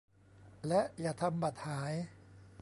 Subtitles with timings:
[0.67, 1.93] และอย่าทำบัตรหาย